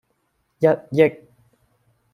[0.57, 1.29] 一億